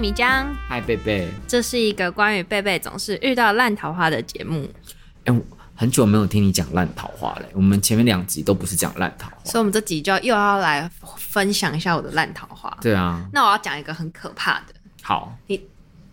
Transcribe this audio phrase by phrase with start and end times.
[0.00, 4.66] 米江，嗨，贝贝，这是一个关于贝贝总是遇到烂桃花的节目。
[5.24, 5.38] 哎，我
[5.74, 7.42] 很久没有听你讲烂桃花了。
[7.52, 12.74] 我们前面两集都不是讲烂桃花，所以我们这集就要又要来分享一下我的烂桃花。
[12.80, 14.74] 对啊，那我要讲一个很可怕的。
[15.02, 15.60] 好，你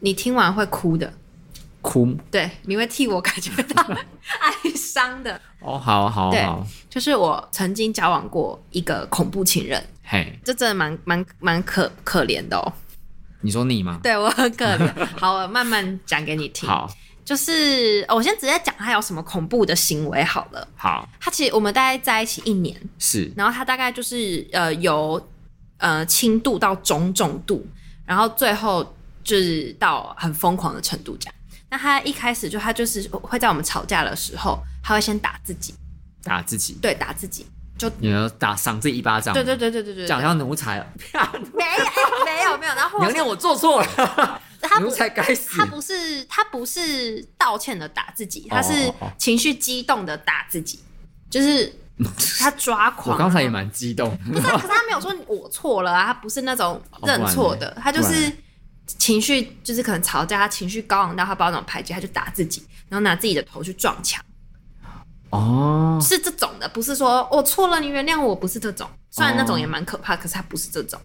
[0.02, 1.14] 你听完会哭的，
[1.82, 2.14] 哭？
[2.30, 5.40] 对，你会替我感觉到哀伤的。
[5.64, 12.74] 哦，好好好，就是我曾经交往过一个恐怖情人，嘿，这真的蛮蛮蛮可可怜的哦。
[13.42, 14.00] 你说你吗？
[14.02, 15.06] 对，我很可怜。
[15.20, 16.68] 好，我慢慢讲给你听。
[16.68, 16.90] 好，
[17.24, 20.68] 就是我先直接讲他有什么恐怖的行为好了。
[20.76, 25.24] 好，他其实我们大概在一起一年，是，然后他大概就是呃由
[25.78, 27.66] 呃轻度到中重度，
[28.06, 31.36] 然后最后就是到很疯狂的程度这样。
[31.70, 35.74] 那他一开始就他就是会在我们吵架的时候，他会先打自己，
[36.24, 37.46] 打自己，对，打自己。
[37.78, 40.88] 就你要打赏自己一巴掌，对对对对对对，讲像奴才了，
[41.54, 50.80] 没有没有没有，然后娘娘我做错了，他奴才该死，他不是他不是道歉的打自己，他是情绪激动的打自己，
[51.30, 51.72] 就是
[52.40, 53.16] 他抓狂。
[53.16, 58.32] 我刚才也蛮激动，不是，可是他没有说我错了啊，他不是那种认错的，他就是
[58.86, 64.24] 情绪就是可能吵架，他情绪高昂到他不知道怎么排解，他就打自己，然后拿自己的头去撞墙。
[65.30, 68.90] 哦，是这种的，不是说我错了，你原谅我，不是这种。
[69.10, 71.00] 虽然那种也蛮可怕，可是他不是这种。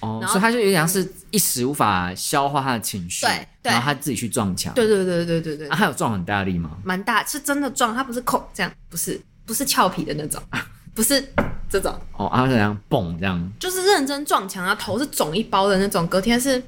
[0.00, 4.72] 哦，所以他就有点像是一时无法消化他的情绪，对，然后他自己去撞墙。
[4.74, 5.68] 对对对对对对。
[5.68, 6.70] 他有撞很大力吗？
[6.84, 10.42] 蛮大，是真的撞，他不是扣这样，不是不是俏皮的那种，
[10.94, 11.20] 不是
[11.68, 11.92] 这种。
[12.16, 16.62] 哦，他是这样蹦这样，就是认真撞墙啊，头是肿一包的那种，隔天是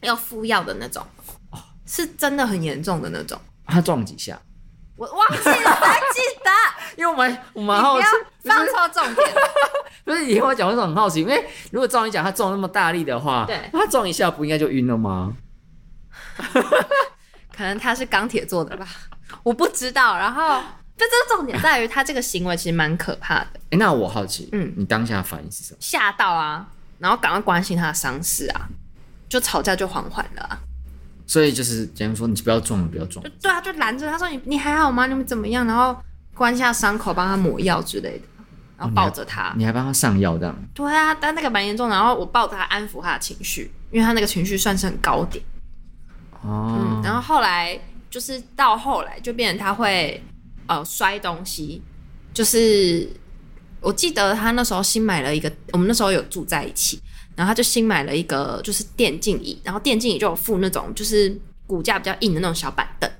[0.00, 1.04] 要敷药的那种，
[1.86, 3.40] 是真的很严重的那种。
[3.66, 4.40] 他撞几下？
[5.10, 6.50] 我忘记了，还记得，
[6.96, 8.06] 因为我们我们好奇，
[8.44, 9.28] 放错重点。
[10.04, 15.32] 不是你听我讲，我很好奇，因为如果照你讲，他撞那么大力的话，对，他撞一下不应该就晕了吗？
[17.56, 18.86] 可能他是钢铁做的吧，
[19.42, 20.16] 我不知道。
[20.16, 20.60] 然后，
[20.96, 23.46] 就这个重点在于他这个行为其实蛮可怕的。
[23.54, 25.78] 哎、欸，那我好奇，嗯，你当下反应是什么？
[25.80, 26.66] 吓到啊，
[26.98, 28.68] 然后赶快关心他的伤势啊，
[29.28, 30.58] 就吵架就缓缓了啊。
[31.32, 33.30] 所以就是，假如说你不要撞了，不要撞了。
[33.40, 35.06] 对啊，就拦着他说你你还好吗？
[35.06, 35.66] 你们怎么样？
[35.66, 35.96] 然后
[36.34, 38.24] 关下伤口，帮他抹药之类的，
[38.76, 40.54] 然后抱着他，哦、你还帮他上药这样。
[40.74, 41.96] 对啊，但那个蛮严重的。
[41.96, 45.42] 然后我抱着他安抚他的情绪，因为他那个情绪算是很高点。
[46.42, 46.76] 哦。
[46.78, 50.22] 嗯，然后后来就是到后来就变成他会
[50.66, 51.80] 呃摔东西，
[52.34, 53.08] 就是
[53.80, 57.00] 我记得他那时候新买了一个，我们那时候有住在一起。
[57.34, 61.34] 然后他就新买了一个就是电竞椅，然后电竞椅就有附那种就是
[61.66, 63.10] 骨架比较硬的那种小板凳，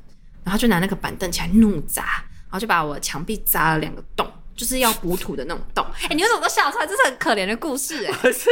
[0.45, 5.85] 然后就拿那个板凳起来怒砸，然后就把我墙壁砸了两个洞，就是要补土的那种洞。
[6.09, 6.87] 哎，你为什么都笑出来？
[6.87, 8.13] 这是很可怜的故事哎。
[8.21, 8.51] 不是，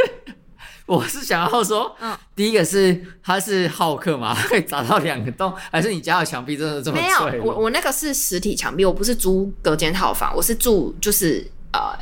[0.87, 7.31] 我是想要说，嗯，第一个是他是好客嘛，可以砸到两个洞， 还是你家的墙壁真的这么脆？
[7.31, 11.95] 没有，我我那个是实体墙壁，我不是租隔间套房，我是住就是呃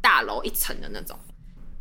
[0.00, 1.18] 大楼一层的那种。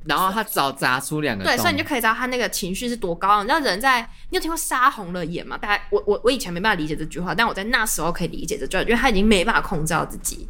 [0.06, 3.42] 然后他早砸出两个洞，对，所以你就可以知道他那个情绪是多高。
[3.42, 5.58] 你知道人在，你有听过杀红了眼吗？
[5.58, 10.48] 大家我我我以前没办法理解这句话，但我在那时候可以理解这句话，因为他已经没办法控制到自己。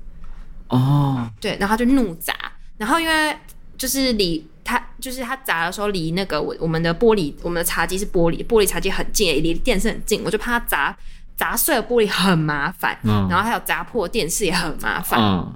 [0.67, 2.33] 哦，对，然后他就怒砸，
[2.77, 3.37] 然后因为
[3.77, 10.97] 就是离他就是他砸的时候离那个我我们的玻璃，我们的茶几是玻璃，玻璃茶几很近，离电视很近，我就怕他砸
[11.37, 15.53] 砸碎了玻璃很麻烦，嗯，然后还有砸破电视也很麻烦，嗯，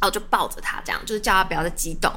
[0.00, 2.10] 然后就抱着他这样，就是叫他不要再激动。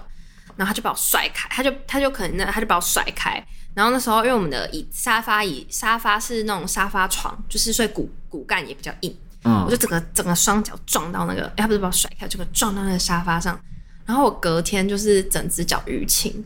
[0.55, 3.43] 然后他就把我甩开，他就他就可能那他就把我甩开。
[3.73, 9.15] 然后那时候因为我们的椅沙发椅沙发是那种沙发床，就是所以骨骨干也比较硬。
[9.43, 13.59] 嗯，我就整个整个双脚撞到那个，哎，他不是把我甩开，整个撞到那个沙发上。
[14.05, 16.43] 然后我隔天就是整只脚淤青。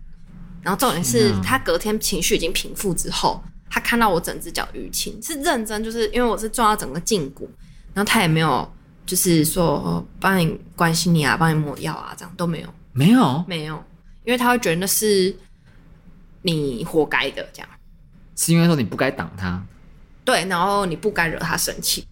[0.61, 7.47] 然后重点是他隔天情绪已经平复之后，他看到我整只脚淤青，是认真，就是因为我是撞到整个胫骨，
[7.93, 8.67] 然后他也没有
[9.05, 13.83] 就是说帮你关心你啊，帮你抹药啊，这样都没有，没有，没有。
[14.25, 15.35] 因为他会觉得那是
[16.41, 17.69] 你活该的，这样。
[18.35, 19.63] 是因为说你不该挡他，
[20.25, 22.05] 对，然后你不该惹他生气。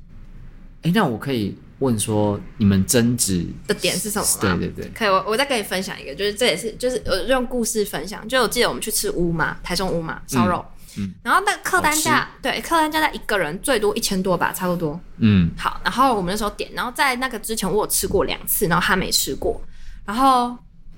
[0.84, 4.58] 哎，那我可以问说你们争执的点是什么吗？
[4.58, 10.66] 对对对，可以，我我再跟你分享一个，就是这也是就是我用故事分享，就我记得我们去吃乌嘛，台中乌嘛烧肉，
[10.98, 19.62] 嗯，嗯然后那个客单价对客单价在一个人最多一千多吧，差不多，嗯，好，然后我们那时候点，然后在那个之前我有吃过两次，然后他没吃过，
[20.06, 20.58] 然后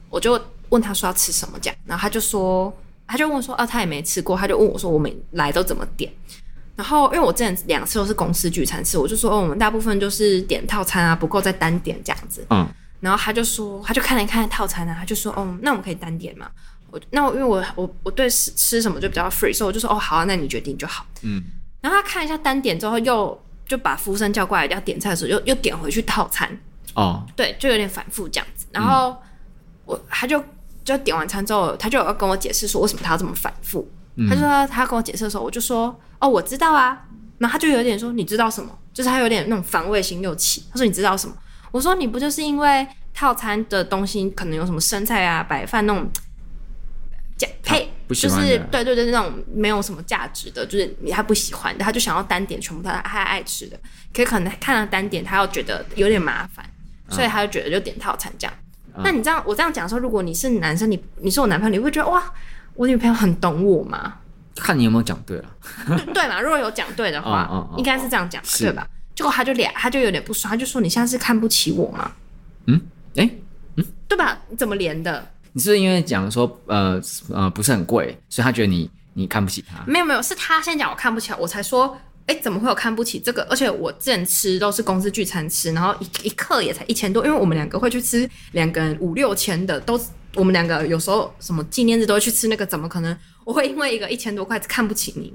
[0.09, 0.39] 我就
[0.69, 2.73] 问他说要吃什么这样，然后他就说
[3.07, 6.12] 他就问说啊他也没吃过，他就问我说我们来都怎么点。
[6.77, 12.45] 然后，因为我之前两次都是公司聚餐吃，我就说，哦，我们大部分就是点套餐啊，不够再单点这样子。
[12.50, 12.67] 嗯。
[13.00, 16.51] 然后他就说，他就看了一看套餐啊，他就说，哦，那我们可以单点嘛？
[16.91, 21.06] 我那我因为我我我对吃吃什么就比较 free，所以我就说，哦，好啊，那你决定就好。
[21.21, 21.41] 嗯。
[21.79, 26.50] 然后他看一下单点之后，又就把服务生叫过来要点菜的时候，又又点回去套餐。
[26.95, 27.25] 哦。
[27.38, 28.65] 对，就有点反复这样子。
[28.71, 29.17] 然后、嗯、
[29.85, 30.44] 我他就
[30.86, 33.86] 就点完餐之后，他就要跟我解释说，为什么他要这么反复。
[34.30, 37.06] 他就说他跟我解释的时候，我就说哦，我知道啊。
[37.38, 38.70] 然后他就有点说你知道什么？
[38.94, 40.64] 就是他有点那种防卫心又起。
[40.72, 41.36] 他说你知道什么？
[41.72, 46.10] 我说你不就是因为套餐的东西可能有什么生菜啊、白饭那种
[47.36, 53.78] 加配，就是对对对那种没有什么价值的，就是他不喜欢的，他就想要单点全部他他爱吃的。
[54.14, 56.66] 可是可能看了单点，他又觉得有点麻烦，
[57.10, 58.54] 所以他就觉得就点套餐这样。
[59.03, 62.24] 那你这样我这样讲说，如果你是男生，你你是我男朋友，你会觉得哇？
[62.75, 64.15] 我女朋友很懂我吗？
[64.56, 65.45] 看你有没有讲对了，
[66.13, 66.39] 对嘛？
[66.42, 68.88] 如果有讲对的话，嗯嗯嗯、应该是这样讲，对吧？
[69.15, 72.12] 结果他就脸，他就有点不爽，他就说：“你现在是看不起我吗？”
[72.68, 72.80] 嗯，
[73.15, 73.39] 哎、欸，
[73.77, 74.38] 嗯，对吧？
[74.50, 75.25] 你怎么连的？
[75.53, 79.81] 你是不是因为讲说，呃呃，不是很贵，所以他觉得你你看不起他？
[79.88, 83.44] 没有没有，是他先讲我看不起，我才说，哎、欸，怎么会有看不起这个？
[83.50, 90.00] 而且我之前吃都是公司聚餐吃，然后一一克也才一千多，因为我们两个会去吃两个人五六千的，都。
[90.38, 95.33] 我们两个有时候什么纪念日都会去吃那个，怎么可能我会因为一个一千多块看不起你？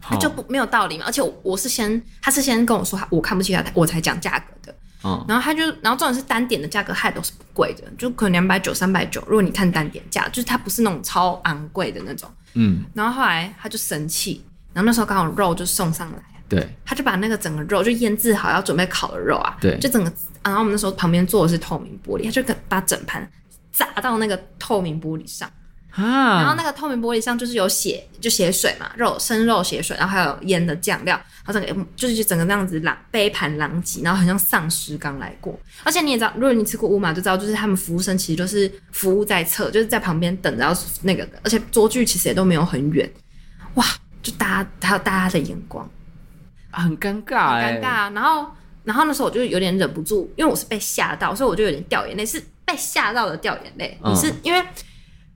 [0.00, 1.04] 他就不没有道理嘛。
[1.04, 4.72] 而且我，我是先，他是先跟我说我看不起他，我才讲价格的。
[5.02, 5.24] 哦。
[5.26, 9.20] 然后他就，然后重点是单点的价格还都是不贵的，就可能两百九、三百九。
[9.26, 12.30] 如果你看单点价，就是它不是那种超昂贵的那种。
[12.54, 12.84] 嗯。
[12.94, 16.68] 然后后来他就生气，然后那时候刚好肉就送上来，对。
[16.84, 23.30] 他就把那个整个肉就腌制好要准备烤的肉啊，对，就整个，然后我们那时候旁边坐的是透明玻璃，他就把整盘。
[23.72, 25.50] 砸到那个透明玻璃上，
[25.92, 35.58] 啊，然后那个透明玻璃上就是有血，就血水嘛，肉生肉血水，然后还有腌的酱料，然后整个就是整个那样子狼杯盘狼藉，然后很像丧尸刚来过。
[35.84, 43.10] 而且你也知道，如果你吃过乌马就知道，就是他们服务生其实就是服务在侧，就是在旁边等着要那个的，而且桌距其实也都没有很远，
[43.76, 43.86] 哇，
[44.22, 45.88] 就大家还有大家的眼光，
[46.70, 48.14] 啊、很尴尬、欸，很尴尬。
[48.14, 48.46] 然后
[48.84, 52.42] 然后那时候我就有点忍不住，因为我是被吓到，所以我就有点掉眼泪，是。
[52.64, 54.64] 被吓到的掉眼泪，你是因为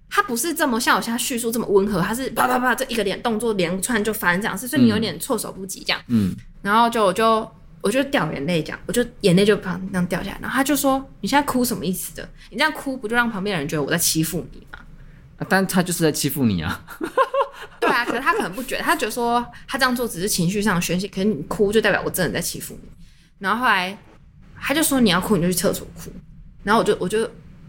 [0.09, 6.00] 他不是这么像我现在叙述这么温和，他是啪啪啪这一个连动作连串就发生这样事，所以你有点措手不及这样。
[6.06, 7.47] 嗯，然后就我就
[7.83, 12.27] 我就掉眼泪这样，我就眼泪就啪那样掉下来，然后他就说：“你现在哭什么意思的？
[12.50, 14.79] 你这样哭不就让旁边的人觉得我在欺负你吗？”
[15.38, 16.87] 啊，但他就是在欺负你啊。
[17.81, 22.88] 对啊，可是他可能不觉得，他觉得说他这样做只是情绪上的宣泄，可是你哭就代表我真的在欺负你。
[23.38, 23.97] 然后后来
[24.61, 26.11] 他就说：“你要哭你就去厕所哭。”
[26.64, 27.29] 然后我就我就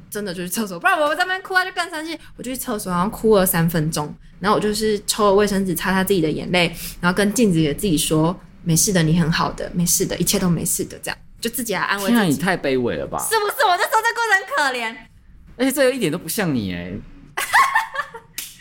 [0.10, 2.18] 真的就去厕所，不然我在那边哭他就更生气。
[2.36, 4.14] 我就去厕所，然后哭了三分钟。
[4.40, 6.68] 然后我就是抽了卫生纸擦擦自己的眼泪，
[7.02, 12.14] 然后跟镜子里的自己说：“没事的，你很好的，没事的，一切都没事的。”这样就自己来安慰自己。
[12.14, 13.18] 天啊，你太卑微了吧？
[13.20, 13.66] 是不是？
[13.66, 14.96] 我就说这过程很可怜，
[15.58, 16.94] 而且这个一点都不像你哎。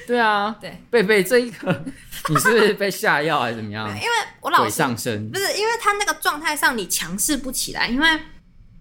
[0.06, 1.84] 对啊，对，贝贝这一个，
[2.28, 3.88] 你是不是被下药还是怎么样？
[3.88, 4.10] 因为
[4.40, 8.06] 我老鬼上身，不是因为他那个状态上你强势不起来，因为。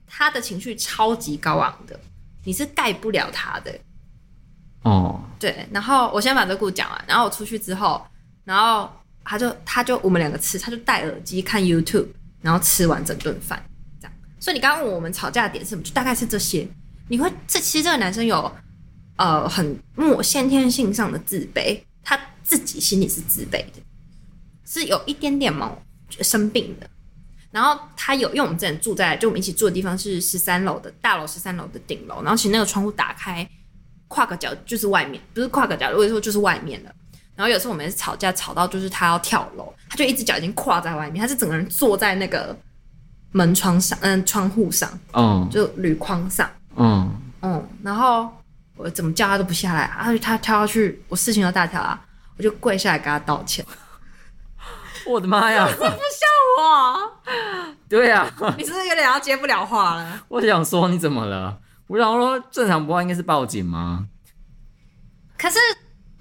[0.08, 2.00] 他的情绪超级高昂的，
[2.46, 3.80] 你是盖不了他的。
[4.84, 5.68] 哦，对。
[5.74, 8.02] 然后我先把这个故事讲完，然后我出去之后，
[8.46, 8.90] 然后
[9.26, 12.08] 他就他就我们两个吃，他就戴耳机看 YouTube，
[12.42, 13.62] 然后吃完整顿饭，
[14.00, 14.14] 这样。
[14.40, 16.66] 所以你刚刚问我们吵架的点是什么，就大概是这些。
[17.10, 18.50] 你会这其实这个男生有
[19.18, 23.82] 呃很莫先天性上的自卑，他自己心里是自卑的，
[24.66, 25.78] 是有一点点毛
[26.10, 26.90] 生病的。
[27.52, 32.22] 然后他有，因为我们之前住在就我们一起住的地方是十三楼的大楼，十三楼的顶楼。
[32.22, 33.48] 然后其实那个窗户打开，
[34.10, 36.92] 跨个角就是外面，不是跨个角，如果说就是外面了。
[37.34, 42.58] 然后有时候我们吵架吵到就是他要跳楼，他就一只脚已经跨在外面，他是整个人坐在那个
[43.32, 47.10] 门窗上，嗯，窗户上，嗯，就铝框上，嗯
[47.42, 47.66] 嗯。
[47.82, 48.30] 然后
[48.76, 52.00] 我怎么叫他都不下来，啊，他跳下去，我事情要大条啊，
[52.38, 53.66] 我就跪下来跟他道歉。
[55.08, 55.68] 我的妈呀！
[55.70, 57.22] 这不像我。
[57.88, 60.24] 对呀、啊，你是不是有点要接不了话了？
[60.28, 61.60] 我想说你怎么了？
[61.88, 64.08] 我想说正常不话应该是报警吗？
[65.38, 65.60] 可是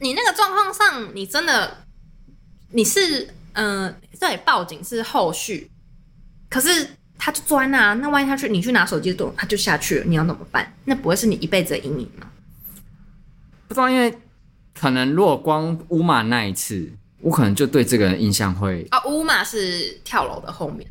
[0.00, 1.84] 你那个状况上，你真的
[2.72, 5.70] 你是嗯、呃，对，报警是后续。
[6.50, 6.86] 可是
[7.18, 10.70] 他就钻啊，那万一他去你去拿手机的时候，他就下去了，你要怎么办？
[10.84, 12.26] 那不会是你一辈子的阴影吗？
[13.68, 14.16] 不知道，因为
[14.78, 16.90] 可能如果光乌马那一次，
[17.20, 20.88] 我可能就对这个人印象会啊，乌马是跳楼的后面，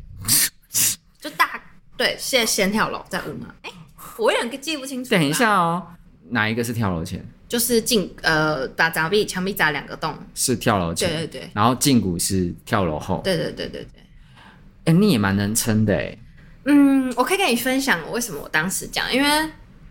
[1.20, 1.60] 就大
[1.96, 3.46] 对，先先跳楼再乌马。
[3.62, 3.76] 哎、欸，
[4.18, 5.10] 我有点记不清楚。
[5.10, 5.86] 等一下哦，
[6.30, 7.24] 哪一个是跳楼前？
[7.46, 11.08] 就是胫呃，打墙壁墙壁砸两个洞，是跳楼前。
[11.08, 11.50] 对对对。
[11.52, 13.20] 然后胫骨是跳楼后。
[13.22, 14.02] 对对对对对。
[14.86, 16.18] 哎、欸，你也蛮能撑的哎。
[16.64, 19.50] 嗯，我可以跟你分享为什么我当时讲，因为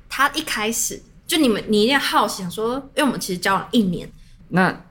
[0.10, 1.02] 他一开始
[1.34, 4.08] 就你们你一定要好奇想说，因为我们其实交往一年。
[4.50, 4.86] 那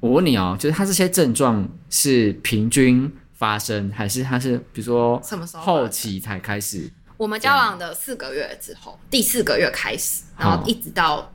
[0.00, 6.90] 我问你哦，就是他这些症状是平均发生，还是他是比如说什么时候后期才开始？
[7.16, 11.32] 我们交往的四个月之后，第四个月开始，然后一直到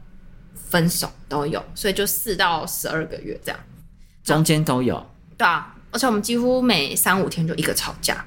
[0.53, 3.59] 分手都有，所以就四到十二个月这样，
[4.25, 5.09] 中间都有。
[5.37, 8.25] 对啊，而且我们几乎每三五天就一个吵架。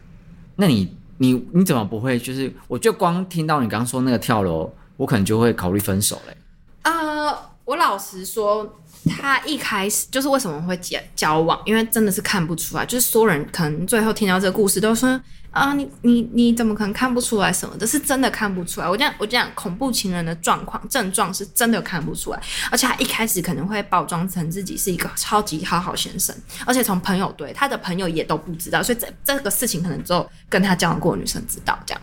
[0.56, 0.96] 那你？
[1.18, 2.18] 你你怎么不会？
[2.18, 6.36] 就是我就光听到你刚刚说那个跳楼，我可能就会考虑分手嘞。
[6.82, 8.78] 呃，我老实说，
[9.18, 15.20] 他一开始就是为什么会交交往，因为真的是看不出来，就是所有人可能最后听到这个故事都说。
[15.50, 17.86] 啊，你你你怎么可能看不出来什么的？
[17.86, 18.88] 是真的看不出来。
[18.88, 32.00] 我讲我讲，恐怖情人的状况症状是真的看不出来，而且他一开始可能会包装成自己是一个超级好好先生，而且从朋友对他的朋友也都不知道，所以这这个事情可能只有跟他交往过的女生知道这样。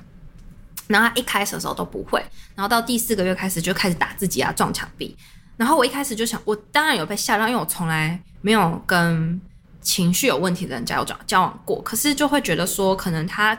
[0.89, 2.19] 然后他一开始的时候都不会，
[2.53, 5.15] 然后到第四个月开始就开始打自己啊，撞墙壁。
[5.55, 9.39] 然后我一开始就想，我当然有被吓到，因为我从来没有跟。
[9.81, 13.57] 情绪有问题的人交往交往过，可是就会觉得说，可能他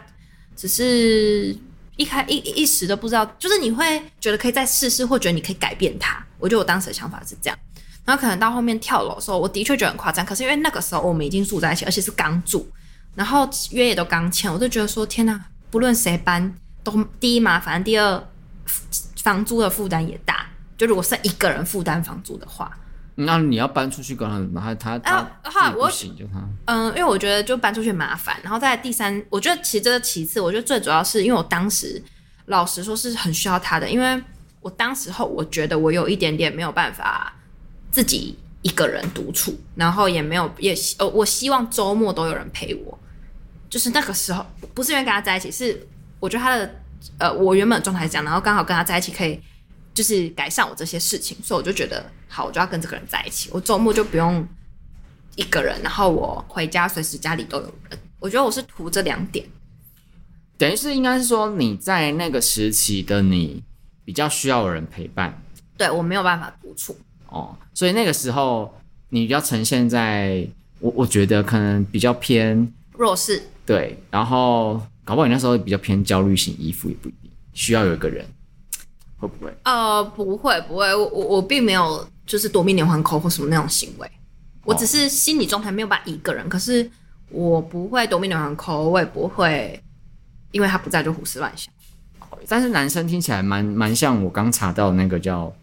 [0.55, 1.57] 只是
[1.97, 6.23] 一开一一时都不知道，就是你会觉得可以再试试，或觉得你可以改变他。
[6.39, 7.59] 我觉得我当时的想法是这样，
[8.05, 10.25] 然后可能到后面跳楼的时候，我的确觉得很夸张。
[10.25, 12.71] 可是因为那个时候我们已经住在一起，而且是刚住，
[13.15, 18.23] 然后约也都刚签，我就觉得说，天哪，不论谁搬都第一麻烦，第二
[19.23, 20.47] 房租的负担也大。
[20.77, 22.71] 就如果是一个人负担房租的话。
[23.17, 32.03] 那你要搬出去跟他，然后他他他不行就他嗯，因为我觉得就搬出去麻烦，然后在第三，我觉得其实这个其次，我觉得最主要是因为我当时
[32.47, 34.23] 老实说是很需要他的，因为
[34.63, 37.31] 我当时候我觉得我有一点点没有办法
[37.91, 42.99] 自己一个人独处，然后也没有也呃，我希望周末都有人陪我，
[43.69, 45.87] 就是那个时候不是因为跟他在一起，是
[46.21, 46.75] 我觉得他的
[47.19, 49.41] 呃，我原本的状态是这样，然后刚好跟他在一起可以。
[49.93, 53.51] 就是改善我这些事情，所以我就觉得好，我就要跟这个人在一起。
[53.53, 54.47] 我周末就不用
[55.35, 57.99] 一个人，然后我回家随时家里都有人。
[58.21, 59.45] 我觉得我是图这两点，
[60.57, 63.61] 等于是应该是说你在那个时期的你
[64.05, 65.37] 比较需要有人陪伴。
[65.77, 66.97] 对，我没有办法独处
[67.27, 68.73] 哦，所以那个时候
[69.09, 70.47] 你比较呈现在
[70.79, 73.43] 我我觉得可能比较偏弱势。
[73.67, 78.25] 对，然后搞不好你那时候比较偏焦虑型依附也不一定，需要有一个人。
[79.19, 79.55] 会不会？
[79.65, 80.95] 呃，不会，不会。
[80.95, 84.11] 我我我并没有就是夺命连环 call 或什么那种行为，
[84.65, 86.49] 我只是心理状态没有办法一个人。
[86.49, 86.91] 可是
[87.29, 89.79] 我不会夺命连环 call，我也不会
[90.53, 91.71] 因为他不在就胡思乱想。
[92.49, 95.55] 但是男生听起来蛮蛮像我刚查到那个叫，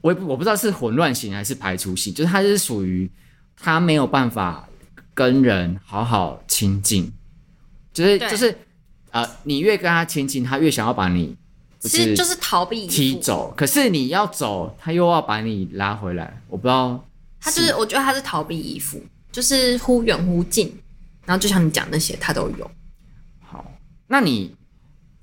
[0.00, 3.10] 我也不我不知道是混乱型还是排除型，就是他是属于
[3.56, 4.68] 他没有办法
[5.12, 7.12] 跟人好好亲近，
[7.94, 8.54] 就是就是
[9.12, 11.34] 呃，你越跟他亲近，他越想要把你。
[11.80, 16.42] 其实就是逃避踢走，可是你要走，他又要把你拉回来。
[16.48, 17.04] 我不知道，
[17.38, 18.98] 他就是我觉得他是逃避依附，
[19.30, 20.74] 就是忽远忽近，
[21.26, 22.70] 然后就像你讲那些，他都有。
[23.42, 23.62] 好，
[24.06, 24.56] 那你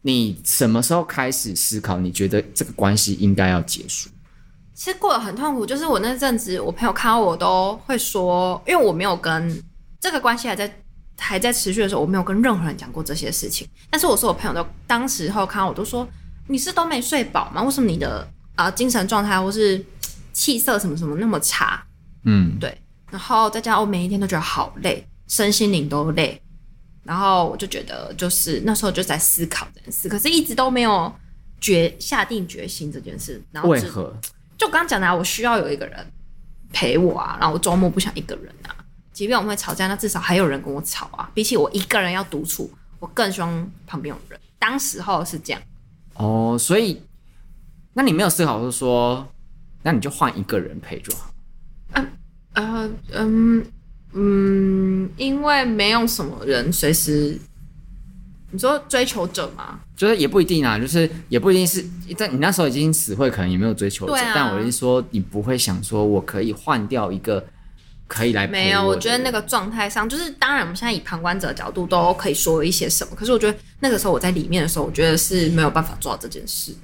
[0.04, 1.98] 你什么时候开始思考？
[1.98, 4.12] 你觉得这个关系应该要结束？
[4.76, 9.60] 其实过得很痛苦，就是我那阵子，我朋友看到我都会说，因为我没有跟
[10.00, 10.72] 这个关系还在
[11.22, 13.68] 还在持续的时候，我没有跟任何人讲过这些事情。
[13.90, 16.08] 但是我说我朋友都当时候看到我都说。
[16.48, 17.64] 你是都没睡饱吗？
[17.64, 19.82] 为什么你的啊、呃、精神状态或是
[20.34, 21.82] 气色什么什么那么差？
[22.24, 22.78] 嗯，对。
[23.10, 26.42] 然后再加上我每一天都觉得好累，身心灵都累。
[27.04, 31.14] 然后我就觉得，就是那时候就在思考这件事，可是一直都没有
[31.62, 33.42] 决下定决心这件事。
[33.52, 34.14] 然后为何？
[34.58, 36.06] 就刚刚讲的啊，我需要有一个人
[36.74, 37.38] 陪我啊。
[37.40, 38.76] 然后我周末不想一个人啊，
[39.14, 41.30] 即便我们会吵架，那至少还有人跟我吵啊。
[41.34, 44.40] 比起我一个人要独处，我更希望旁边有人。
[44.58, 45.62] 当时候是这样。
[46.16, 47.02] 哦，所以，
[47.94, 49.28] 那你没有思考是说，
[49.84, 51.34] 那你就换一个人陪就好。
[51.94, 52.08] 嗯
[52.54, 53.66] 呃嗯
[54.14, 57.40] 嗯，因为没有什么人随时，
[58.52, 59.80] 你说追求者吗？
[59.96, 61.84] 就是也不一定啊，就是也不一定是，
[62.18, 64.14] 但你那时候已经死会，可能也没有追求者。
[64.14, 64.32] 啊。
[64.36, 67.46] 但我是说，你不会想说我可以换掉一个
[68.12, 76.76] 可以来没有，我我觉得那个状态上，就是当然我们现在以旁观者的角度都可以说一些什么，可是我觉得那个时候我在里面的时候，我觉得是没有办法做到这件事。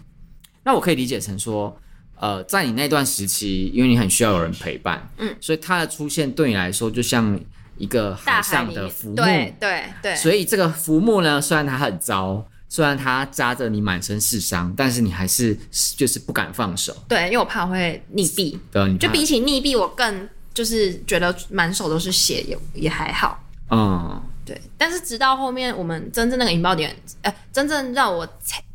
[0.63, 1.77] 那我可以理解成说，
[2.17, 7.37] 呃，在你那段时期，因为你很需要有人陪伴，嗯，所以他的出现对你来说就像
[7.77, 10.15] 一个海上的浮木，对对对。
[10.15, 15.57] 所以这个浮木呢，虽然它很糟，虽然它扎着你满身是伤，但是你还是
[15.97, 16.95] 就是不敢放手。
[17.09, 18.57] 对，因为我怕我会溺毙。
[18.71, 20.29] 对，就比起溺毙，我更。
[20.57, 23.39] 就是觉得满手都是血，也也还好。
[23.69, 24.59] 嗯，对。
[24.75, 28.27] 但是直到后面，我们真正那个引爆点，呃，真正让我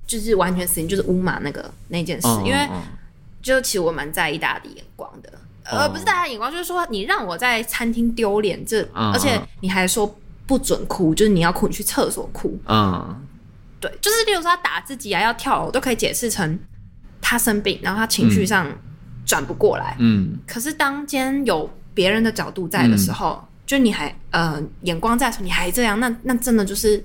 [0.07, 2.29] 就是完全死心，就是乌马那个那件事。
[2.29, 2.69] 嗯、因为
[3.43, 5.33] 就其实我蛮在意大家的眼光的，
[5.65, 12.57] 呃、嗯，不是大家眼光，就是说你让我在餐厅丢脸，这、嗯、而且你还说不准哭，就是你要哭，你去厕所哭。
[12.69, 13.21] 嗯，
[13.81, 16.57] 对，就是例如说他打自己啊，要跳楼，我都可以解释成
[17.21, 18.79] 他生病，然后他情绪上、嗯。
[19.25, 26.97] 转不过来，嗯，可是当间有别人的角度在的时候，嗯、就你还呃眼光在的时候，你还这样，那那真的就是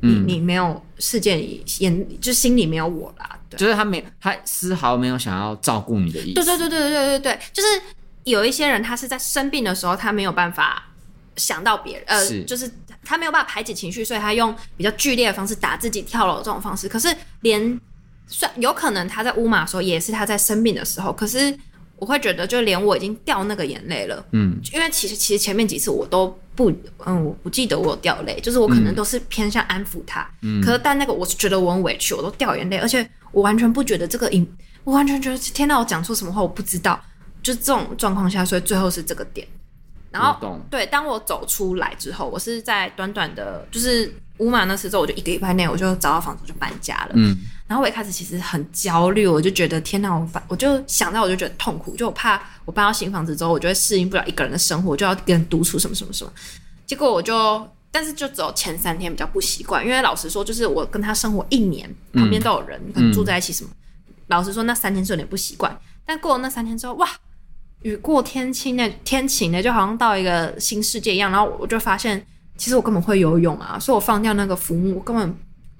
[0.00, 7.68] 你、嗯、你没有世界里眼，就心里没有我啦，对，就是他没他丝毫没有想要照顾你的意思，对对对对对对对对，就是
[8.24, 10.84] 有一些人他是在生病的时候，他没有办法
[11.36, 12.70] 想到别人，呃，是就是
[13.04, 17.80] 他没有办法排解情绪，所以他用比较剧烈的方式打自己跳楼这种方式，可是连。
[18.26, 21.56] 算有可能他在乌马的时候也是他在生病的时候，可是
[21.96, 26.70] 我会觉得就连我已经掉那个眼泪了，嗯，因为其实其实前面几次我都不，
[27.06, 34.46] 嗯，我不记得我有掉泪，就是我可能都是偏向安抚他，嗯，可是但那个我是觉得我很委屈，我都掉眼泪，而且我完全不觉得这个影，
[34.82, 37.00] 我完全觉得天哪，我讲错什么话我不知道，
[37.42, 39.46] 就这种状况下，所以最后是这个点，
[40.14, 47.36] 然后对，当我走出来之后，我是在短短的，就是五马那次之后，我就一个礼拜内我就找到房子就搬家了，嗯。
[47.66, 56.32] 然后我一开始其实很焦虑，我就觉得天哪，我搬我就想到我就觉得痛苦，就我怕我搬到新房子之后，我就会适应不了一个人的生活，就要跟人独处什么什么什么。
[56.86, 63.70] 结果我就，但是就只有前三天比较不习惯，因为老实说，就是我跟他生活一年，旁边都有人，可能住在一起什么。
[63.72, 65.76] 嗯、老实说，那三天是有点不习惯。
[66.04, 67.08] 但过了那三天之后，哇，
[67.84, 71.30] 雨过天晴的天晴呢，就好像到一个新世界一样。
[71.30, 72.26] 然后我就发现，
[72.58, 75.34] 其实我根本会游泳啊，所以我放掉那个浮木，我根本。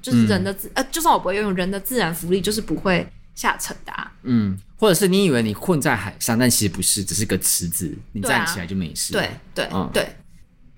[0.04, 4.12] 就是人的自、嗯、呃，就算我不会游泳，人的自然浮力就是不会下沉的、啊。
[4.22, 9.14] 嗯，或者是你以为你困在海上，但其实不是，只是个池子，你站起来就没事。
[9.14, 10.06] 对对、嗯、对。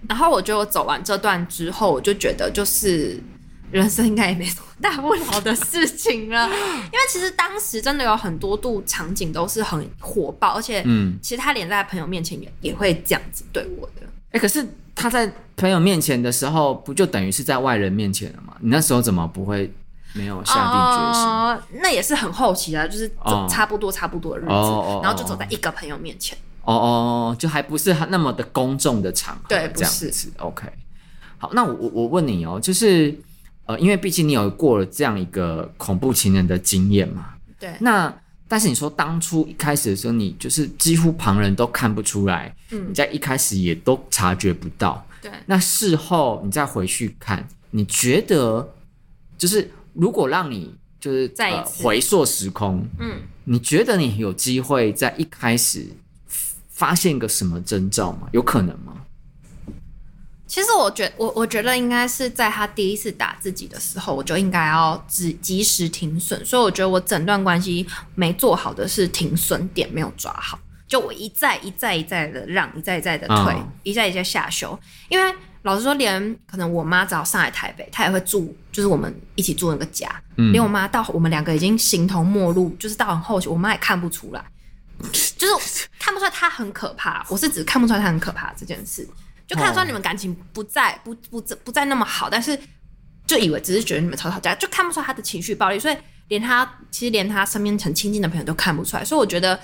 [0.09, 3.21] 然后我觉得我走完这段之后，我就觉得就是
[3.71, 14.07] 人生应该也没什么大不了的事情了， 因为其实当时真的有很多度场景都是很火爆，而且嗯，其实他连在朋友面前也也会这样子对我的。
[14.07, 15.33] 哎、欸，可是他在。
[15.59, 18.55] 朋友面前的时候，不就等于是在外人面前了吗？
[18.61, 19.73] 你那时候怎么不会
[20.13, 21.23] 没有下定决心？
[21.25, 26.37] 呃、那也是很后期的，就是走差不多差不多的日子，哦、然后就走在一个朋友面前。
[26.65, 30.31] 哦哦，就还不是那么的公众的场合，对，这样子。
[30.41, 30.67] OK，
[31.39, 33.19] 好，那我我问你哦，就是
[33.67, 38.13] 呃，因为毕竟你有过了这样一个恐怖情人的经验嘛，对，那。
[38.49, 45.29] 但是你说当初一开始的时候，你就是几乎旁人都看不出来，嗯，你在一开始也都察觉不到，对。
[45.47, 48.73] 那事后你再回去看，你觉得
[49.37, 55.85] 就是如果让你就是再、呃、回溯时空，嗯，你觉得你有机会在一开始
[56.69, 58.29] 发现个什么征兆吗？
[58.31, 58.93] 有可能吗？
[60.47, 66.45] 其实我觉我我觉得应该是在他第一次打自己的时候，我就应该要及及时停损。
[66.45, 70.59] 所以我觉得我整段关系没做好的是停损点没有抓好。
[70.87, 74.79] 就我一再一再一再的让，一再一再的退，哦、一再一再下修。
[75.09, 80.09] 因为老实说，连可能我妈只要上来台北，她也会住，就是我们一起住那个家。
[80.37, 84.45] 嗯、连我妈到我们两个已经形同陌路，就是到很后期，我妈也看不出来，
[85.37, 87.27] 就是看不出来她很可怕。
[87.29, 89.05] 我是只看不出来她很可怕这件事。
[89.47, 91.01] 就看得出你们感情不在、oh.
[91.05, 92.59] 不不不不再那么好，但是
[93.27, 95.97] 就以为只是觉得你们吵吵架，就看不出他的情绪暴力，所以
[96.29, 99.59] 连他其实连他身边很亲近的朋友都看不出来，所以我觉得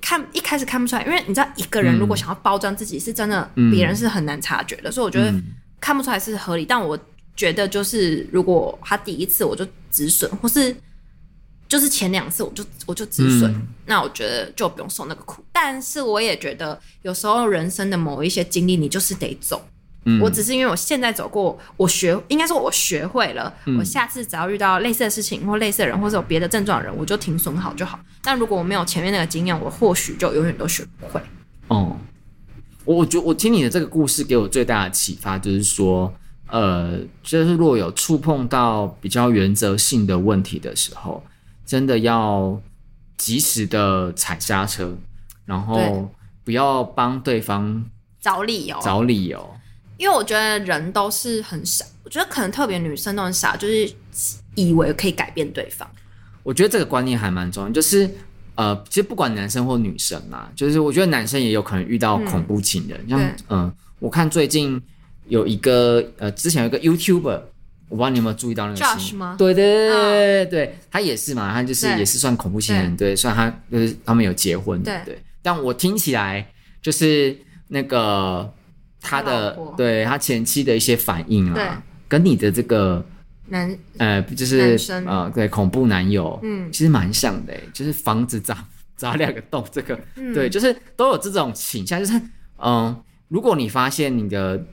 [0.00, 5.32] 看一开始看不出来，因为你知道一个人如果想要包装自己，是真的别人是很难察觉的，嗯、所以我觉得
[5.80, 6.64] 看不出来是合理。
[6.64, 6.98] 但我
[7.36, 10.74] 觉得就是如果他第一次我就止损，或是。
[11.66, 15.42] 就是前两次我就我就止损，嗯、那我觉得就不用受那个苦。
[15.52, 19.60] 但是我也觉得有时候人生的某一些经历，你就是得走。
[20.06, 23.52] 嗯、我只是因为我现在走过，我学应该说我学会了。
[23.64, 27.98] 嗯、我下次只要遇到类似的事情或类似的人，或者有别的症状的人，我就停损好就好。
[28.22, 31.20] 但如果我没有前面那个经验，我或许就永远都学不会。
[31.68, 31.96] 哦，
[32.84, 36.12] 我我觉得我听你的这个故事给我最大的启发就是说，
[36.48, 41.24] 呃，就是如果有触碰到比较原则性的问题的时候。
[41.64, 42.60] 真的要
[43.16, 44.96] 及时的踩刹车，
[45.44, 46.10] 然后
[46.44, 47.84] 不要帮对方
[48.20, 49.50] 找理由，找理由。
[49.96, 53.88] 因为我觉得人都是很傻，我觉得可能特别女生都很傻，就是
[54.56, 55.88] 以为可以改变对方。
[56.42, 58.10] 我觉得这个观念还蛮重要，就是
[58.56, 64.82] 呃，其实不管男生或女生啊，就是我觉得男生也有可能遇到恐怖情人，嗯、像嗯、呃，我看最近
[65.28, 67.40] 有一个呃，之前有一个 YouTuber，
[67.88, 68.98] 我不知道你有没有注意到那个新闻。
[68.98, 69.36] Josh 吗？
[69.38, 75.00] 对对对对对，他也是嘛，他就是也是算恐怖情人，对，虽然他就是他们有结婚，对。
[75.04, 76.46] 对，但我听起来
[76.82, 77.36] 就是
[77.68, 78.52] 那个。
[79.06, 83.04] 他的他对他前妻的一些反应啊，跟你的这个
[83.48, 88.66] 男呃，就是呃，对恐怖男友，嗯，其实蛮像的，就是房子砸
[88.96, 94.64] 砸两个洞，这个、嗯、对，就是都有这种倾向，就是嗯、呃，如果你发现你的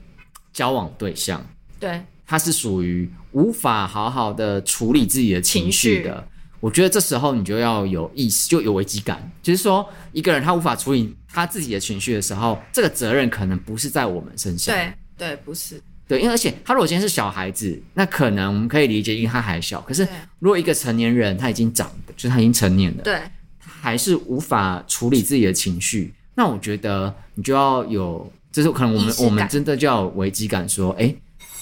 [0.54, 1.46] 交往对象
[1.78, 6.26] 对他是属于无法好好的处理自己的情绪的。
[6.62, 9.30] 我觉得这时候你就要有意识，就有危机感。
[9.44, 14.74] 就是说，一个人他无法处理他自己的情绪的时候，这个责任可能不是在我们身上。
[14.74, 15.82] 对对，不是。
[16.08, 19.82] 对，因为而且他如果今天是小孩子，那可能我们可以理解，因为他还小。
[19.82, 20.08] 可是
[20.40, 23.20] 如果一个成年人他已经长，就是他已经成年了，对，
[23.60, 31.14] 他还是无法处理自己的情绪，那我觉得你就要有，就是可能我们我们真的就要有危机感，说，哎，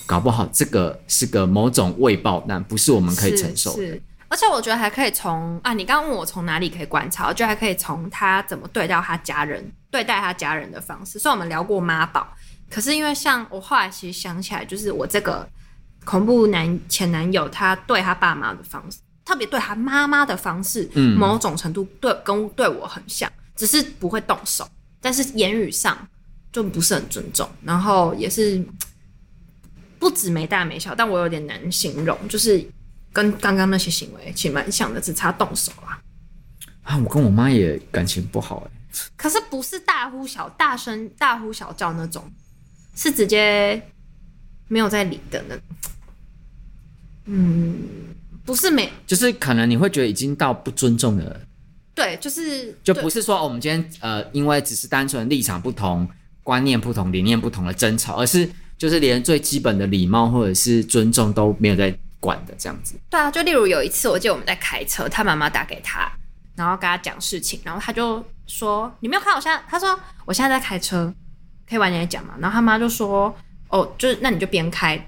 [0.09, 3.77] 搞不好这个是个某种未爆弹，不是我们可以承受的。
[3.77, 11.19] 是是而且我觉得还可以从啊，你刚刚问我从哪里可以观察，我觉得还可以从他怎么对待他家人、对待他家人的方式。
[11.19, 12.27] 虽然我们聊过妈宝，
[12.71, 15.47] 可是因为像我后来其实想起来，就是我这个
[16.05, 24.67] 恐怖男前男友，他对他爸妈的方式，特别对他妈妈的方式，嗯，某种程度对跟对我很像，只是不会动手，
[24.99, 25.95] 但是言语上
[26.51, 28.63] 就不是很尊重，然后也是
[29.99, 32.65] 不止没大没小，但我有点难形容，就是。
[33.11, 35.99] 跟刚刚那些行为其实蛮像的，只差动手啊！
[36.83, 38.71] 啊，我跟我妈也感情不好哎。
[39.17, 42.23] 可是不是大呼小大声大呼小叫那种，
[42.95, 43.81] 是直接
[44.67, 45.63] 没有在理的那种。
[47.25, 48.13] 嗯，
[48.45, 51.41] 不是没，就是可能你会觉得已经到不尊重的。
[51.95, 56.07] 对，就是就不是说我们今天呃，因为只是单纯立场不同、
[56.43, 58.47] 观念不同、理念不同的争吵，而是
[58.79, 61.95] 就是连最基本的礼貌或者是尊重都没有在。
[62.21, 66.11] 管的这样子，对啊，就例如有一次，我记得我们在开车，他妈妈打给他，
[66.53, 71.13] 然后跟他讲事情，然后他就说：“你没有看我现在？”他说：“我现在在开车，
[71.65, 73.33] 可以晚点讲嘛。”然后他妈就说
[73.71, 75.01] ：“哦，就是那你就边开，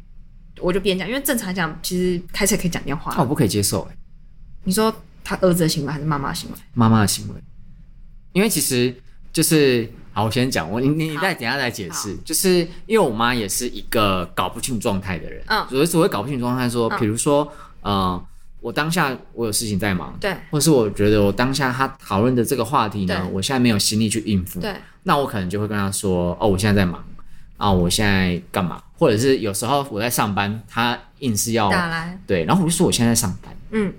[0.61, 3.97] 我就边讲，因为正常讲，其实开车可以讲电话。”那我不可以接受哎。
[4.63, 6.57] 你说他儿子的行为还是妈妈的行为？
[6.73, 7.35] 妈妈的行为，
[8.31, 8.95] 因为其实
[9.33, 9.91] 就是。
[10.13, 17.49] 好，我先讲我，你你你再等下再解释，就是因为我妈也是一个搞不清楚状态的人，嗯，所以所谓搞不清楚状态，说，比如说，
[17.83, 18.25] 嗯、呃，
[18.59, 27.01] 我当下我有事情在忙，对，或是我觉得我当下他讨论的这个话题呢，我现在没有心力去应付，对，那我可能就会跟他说，哦，我现在在忙，
[27.55, 28.83] 啊，我现在干嘛？
[28.97, 33.93] 或者是有时候我在上班，他硬是要打来，对，然后我就说我现在在上班，嗯，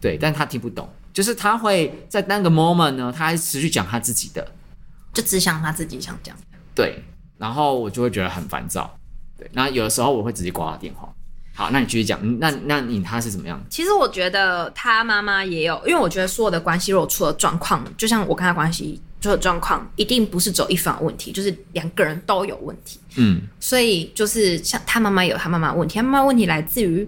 [0.00, 4.44] 对，但他听不懂，就是他会在那个 moment 呢，他还持续讲他自己的。
[5.12, 6.34] 就只想他自己想讲，
[6.74, 7.02] 对，
[7.38, 8.98] 然后我就会觉得很烦躁，
[9.36, 11.12] 对，那有的时候我会直接挂他电话。
[11.54, 13.62] 好，那你继续讲，那那你他是怎么样？
[13.68, 22.98] 其实我觉得他妈妈也有，因为我觉得所有的关系如果出了状况，就像我跟他关系出了状况，一定不是只有一方问题，就是两个人都有问题。
[23.16, 27.06] 嗯，所以就是像他妈妈有他妈妈问题，他妈妈问题来自于。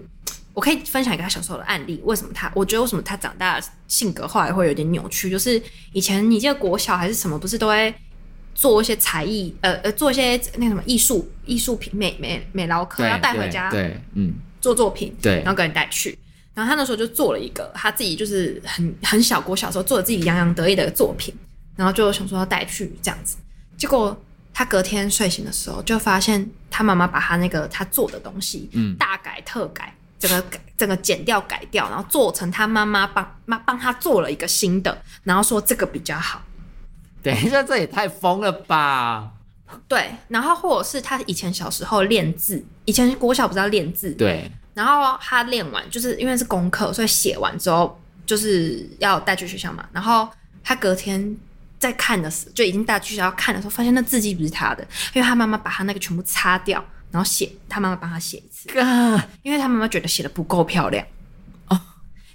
[0.55, 2.49] 我可以分享一个他小时候的案例，为什么他？
[2.55, 5.29] 我觉得为什么他长大性格后来会有点扭曲？
[5.29, 7.93] 就是以前你记得国小还是什么，不是都会
[8.53, 16.17] 做一些才艺，呃呃，做一些那个什么艺术艺术品美美美劳课，要带回家，对，嗯，做作品，对，然后给人带去。
[16.53, 21.35] 然后他那时候就做了一个他自己就是很很小国小时候做的自己洋洋得意的作品，
[21.75, 23.35] 然后就想说要带去这样子。
[23.77, 24.17] 结果
[24.53, 29.93] 他隔天睡醒的时候，就发现他妈妈把他那个他做的东西，嗯，大改特改。
[30.27, 36.41] 整个改，整个剪掉改掉，然后做成他妈妈帮妈帮他做了一个新的，然后说这个比较好。
[37.21, 39.31] 等一下，这也太疯了吧？
[39.87, 44.11] 对，然后或者是他以前小时候练字，以前国小不是要练字？
[44.11, 44.49] 对。
[44.75, 49.85] 然后他练完，就是因为是功课，所以写完之后就是要带去学校嘛。
[49.91, 50.29] 然后
[50.63, 51.35] 他隔天
[51.79, 56.83] 在看的时候，就已经带去学校看的时候，发现那字迹不是他的，因为他妈妈把他那个全部擦掉。
[57.15, 58.67] 然后写，他妈妈帮他写一次，
[59.41, 61.01] 因为他妈妈觉得写的不够漂亮
[61.69, 61.79] 哦，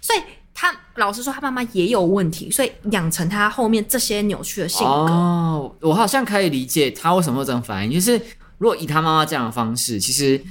[0.01, 0.23] 所以
[0.55, 4.87] 他老实说，他妈妈也有问题，所以养成他后面这些扭曲的性格。
[4.87, 8.19] 哦，我好像可以理解他为什么会这种反应，就是
[8.57, 10.43] 如果以他妈妈这样的方式，其实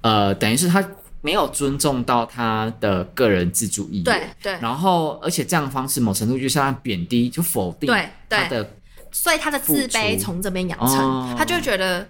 [0.00, 0.84] 呃，等于是他
[1.20, 4.52] 没有尊重到他的个人自主意愿，对对。
[4.60, 7.88] 然后，而且这样的方式某程度就是让他贬低，就否定
[8.28, 8.68] 他的
[9.12, 12.04] 所以他的自卑从这边养成，哦、他就觉得。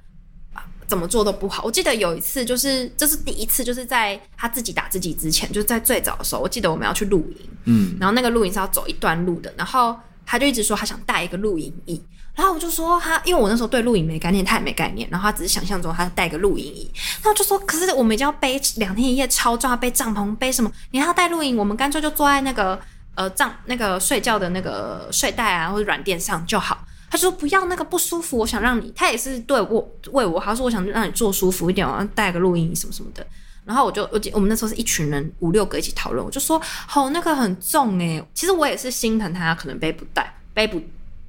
[0.87, 1.63] 怎么做都不好。
[1.65, 12.01] 我记得有一次，就是这是第一次，就是在他自己打自己之前，就是在最早的时候，我记得我们要去露营，嗯，然后那个露营是要走一段路的，然后他就一直说他想带一个露营椅，
[12.35, 16.91] 然后我就说他，因为我那时候对露营没概念，他也没概念，然后他只是想象中他带个露营椅，
[17.23, 20.71] 然后我就说，可是我们已经要背两天一夜超重，要背帐篷，背什么？
[20.91, 22.79] 你还要带露营，我们干脆就坐在那个
[23.15, 26.85] 呃帐那个睡觉的那个睡袋啊或者软垫上就好。
[27.11, 33.27] 他说不要那个不舒服，我想让你，他也是对我为我，他说我想让你坐舒服一点，我要带个录音什么什么的。
[33.65, 38.25] 然后我就我我们那时候是一群人五六个一起讨论，我就说好那个很重诶。
[38.33, 40.81] 其实我也是心疼他可能背不带背不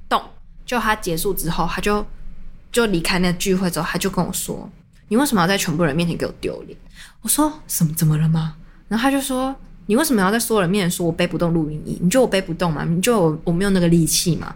[0.08, 0.22] 动。
[0.64, 2.04] 就他结束之后，他就
[2.70, 4.70] 就离开那个聚会之后，他就跟我说
[5.08, 6.78] ：“你为什么要在全部人面前给我丢脸？”
[7.22, 8.54] 我说：“什么怎么了吗？”
[8.86, 11.98] 然后他就说：“你为什么要在所有人面前说我背不动录音仪？
[12.00, 12.84] 你觉得我背不动吗？
[12.84, 14.54] 你觉得我我没有那个力气吗？”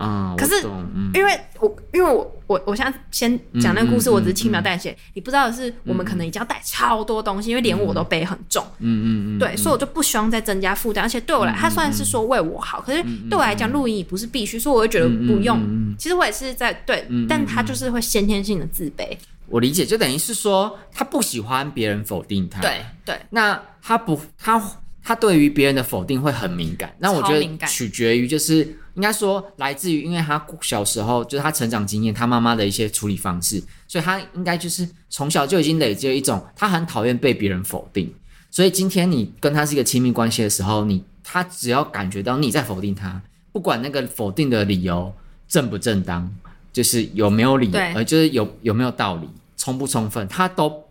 [0.00, 4.96] 啊，可是，嗯、因为我因为我我我现在先讲那个故事，嗯嗯嗯、我只是轻描淡写。
[5.12, 8.64] 你不知道的是，我们可能已经要带超多东西，嗯、因为连我都背很重。
[8.78, 11.04] 嗯嗯嗯，对，所以我就不希望再增加负担。
[11.04, 15.60] 而且对我来，他虽然是说为我好，可是对我来讲，录音也不是必须，所以我会觉得不用。
[15.98, 19.06] 其实我也是在对，但他就是会先天性的自卑。
[19.48, 22.62] 我理解，就等于是说，他不喜欢别人否定他。
[22.62, 24.62] 对对，那他不他。
[25.02, 38.12] 他对于别人的否定会很敏感，那我觉得取决于就是应该说来自于，因为他小时候就是他成长经验，他妈妈的一些处理方式，所以他应该就是从小就已经累积了一种他很讨厌被别人否定，
[38.50, 43.20] 所以今天你跟他是一个亲密关系的时候，你他只要感觉到你在否定他，
[43.52, 45.12] 不管那个否定的理由
[45.48, 46.32] 正不正当，
[46.72, 50.84] 就是有没有理由，呃，就是有有没有道理，充不充分，他都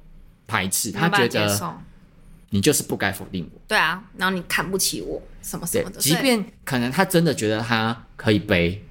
[0.47, 1.79] 排斥，他觉得。
[2.51, 5.99] 你就是不该否定我，对啊，然后你看不起我什么什么的。
[5.99, 8.83] 即便可能他真的觉得他可以背，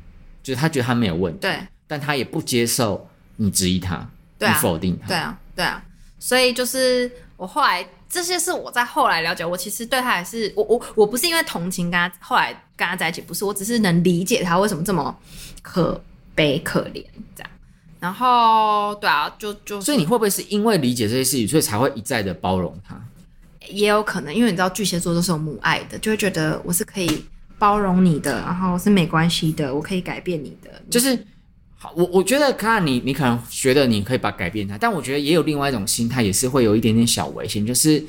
[0.42, 4.08] 就是他觉得他没有问题，对，但他也不接受你质疑他，
[4.38, 5.82] 对啊，你否定他，对啊，对啊。
[6.18, 15.16] 所以就是我后来这些是我在后来了解，我其实对他还是我我我不是因为同情跟他后来跟他在一起，不是，我只是能理解他为什么这么
[15.62, 16.02] 可
[16.34, 17.04] 悲可怜
[17.36, 17.50] 这样。
[18.00, 23.00] 然后对啊，就就所以你会不会是因为理解这些事情，所以才会一再的包容他？
[23.70, 27.24] 也有可能，因为你知道巨蟹座都是有母爱的，就会觉得我是可以
[27.58, 30.70] 包容你的，然后是没关系的，我可以改变你的。
[30.90, 31.18] 就是
[31.76, 38.04] 好，我我觉得看你，你可能觉得你可以把改变他，但我觉得也有另外一种心态，也是会有一点点小危险，就是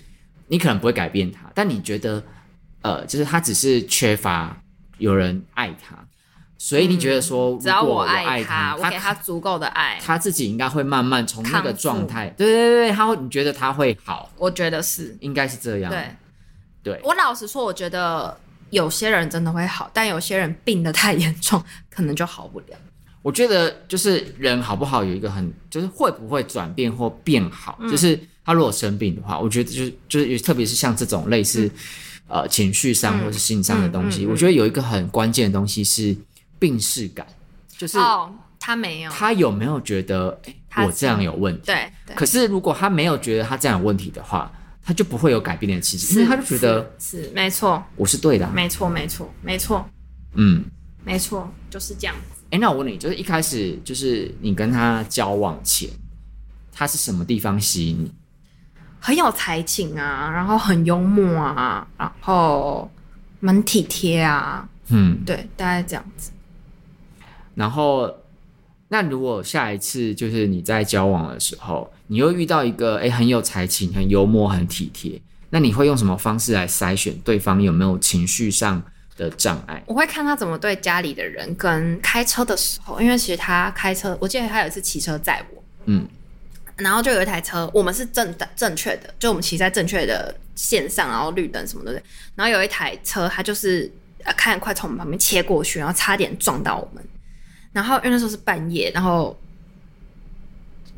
[0.48, 2.24] 你可能不会改变他，但你觉得
[2.82, 4.60] 呃，就是他只是缺乏
[4.98, 5.98] 有人爱他。
[6.62, 14.30] 所以你觉得说，只要我爱他，我给他足够的爱，他自己应该会慢慢从那个状态，对对对，他会，你觉得他会好？
[14.36, 15.90] 我觉得是，应该是这样。
[15.90, 16.10] 对，
[16.84, 18.38] 对，我老实说，我觉得
[18.72, 22.78] 有些人真的会好，但有些人病得太严重， 可能就好不了。
[23.22, 31.68] 我觉得就是人好不好有一个很，就是会不会转变或变好，嗯、就是他如果生病的话，我觉得就是就是特别是像这种类似、
[32.28, 36.14] 嗯、呃情绪上或是心上的东西，我觉得有一个很关键的东西是。
[36.60, 37.26] 病视感，
[37.78, 41.68] 就是哦，他没有，他有没有觉得，哎，我这样有问题？
[41.68, 44.52] 对，可是如果他没有觉得他这样有问题的话，
[44.84, 49.90] 他就不会有改变的气息，因为他就觉得是没错，我是对的，没错，没错，没错，
[50.34, 50.64] 嗯，
[51.04, 52.42] 没错，就是这样子。
[52.52, 55.90] 哎，那我问你，就是一开始就是你跟他交往前，
[56.72, 58.12] 他是什么地方吸引你？
[59.00, 62.92] 很有才情啊，然后很幽默啊，然后
[63.40, 66.32] 蛮体贴啊，嗯，对，大概这样子。
[67.60, 68.10] 然后，
[68.88, 78.82] 那如果下一次就是你在交往的时候，你又遇到一个诶很有才情、很幽默、很体贴，那你会用什么方式来筛选对方有没有情绪上
[79.18, 79.84] 的障碍？
[79.88, 86.08] 我会看他怎么对家里的人，跟开车的时候，因为其实他开车，我记得他有一次骑车载我，嗯，
[86.78, 91.92] 然后就有一台车，我们是正的正确的，就我们骑在正确的线上，然后绿灯什么的，
[92.36, 93.92] 然后有一台车，他就是
[94.24, 97.04] 呃看快从我们旁边切过去，然后差点撞到我们。
[97.72, 99.38] 然后因为那时候是半夜，然后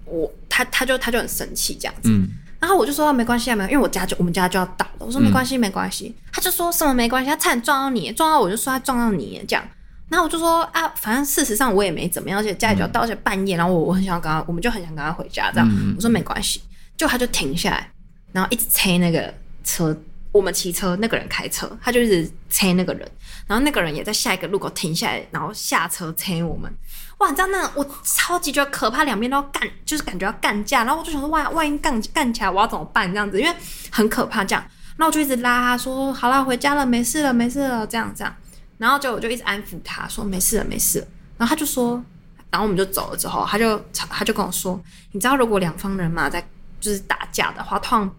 [0.06, 2.30] 我他他就他就很生气这样子，嗯、
[2.60, 9.64] 然后我就说没关系啊，没关系，因为我家就我们家就要倒了，我说没关系、嗯、没关系，他就说什么没关系，他差点撞到你，撞到我就说他撞到你这样，
[10.10, 16.62] 然后我就说啊，反正事实上我也没怎么样，而且家里就要到，而且半夜，然后我我很想跟他，我们就很想跟他回家这样，嗯、我说没关系，
[16.96, 17.92] 就他就停下来，
[18.32, 19.96] 然后一直催那个车。
[20.34, 23.06] 我们骑车，那个人开车，他就一直催那个人，
[23.52, 26.74] 然后那个人也在下一个路口停下来，然后下车催我们。
[27.18, 30.86] 哇，你知道那、我超级觉得可怕，两边都要干，就是感觉要干架。
[30.86, 33.12] 然后我就想说，万万一干干起来，我要怎么办？
[33.12, 33.54] 这样子，因为
[33.92, 34.64] 很可怕这样。
[34.96, 38.34] 然后我就一直拉他说，好啦，回家了，没事了，没事了，这样这样。
[38.78, 42.02] 然后就我就一直安抚他说没事了没事了，然后他就说，
[42.50, 46.42] 然后我们就走了之后，他就他就跟我说，你知道如果两方人马在
[46.80, 48.16] 就是打架的话，通常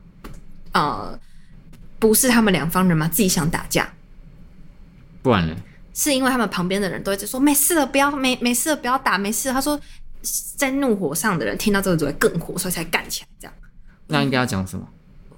[0.72, 1.18] 呃
[1.98, 3.88] 不是他们两方人嘛自己想打架，
[5.22, 5.56] 不然呢？
[5.94, 9.52] 是因为他们旁边的人都一直说没事了，不要没没事了，不要打，没事。
[9.52, 9.78] 他说
[10.56, 13.54] 在怒火上的人听到这个只会更火，所以才干起来这样。
[14.06, 14.88] 那应该要讲什么？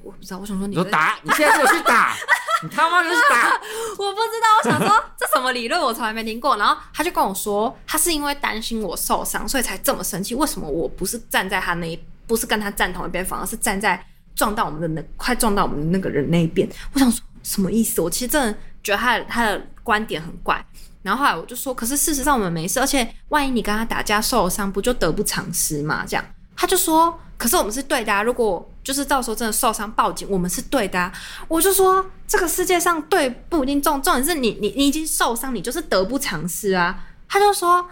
[0.02, 2.14] 我不知道，我想说你说打，你现在就去打，
[2.62, 3.50] 你他妈就去打。
[3.98, 6.56] 我不知道，我想说这什么理论，我从来没听过。
[6.56, 10.36] 然后他就跟我说，他是因为担心我受伤，所以才这么生气。
[10.36, 14.00] 为什么我不是站在他那一，不是跟他站同一边，反而是站在
[14.36, 16.68] 撞到我们的那快撞到我们的那个人那一边？
[16.92, 18.00] 我想说什么意思？
[18.00, 19.66] 我其实真的觉得他的他的。
[19.84, 20.66] 观点很怪，
[21.02, 26.04] 然后后来我就说，可是事实上我们没事，而且万一你跟他打架受伤，不就得不偿失吗？
[26.08, 26.24] 这样
[26.56, 31.12] 他就说，可是我们是对的啊，如果就是到时候真的受伤报警，我们是对的啊。
[31.48, 37.04] 我就说，这个世界上对不一定重，重点是你你你已经受伤，你就是得不偿失啊。
[37.28, 37.86] 他就说